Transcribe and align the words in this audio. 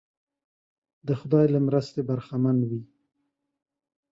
د 1.07 1.09
خدای 1.19 1.45
له 1.53 1.59
مرستې 1.67 2.01
برخمن 2.09 2.57
وي. 2.69 2.81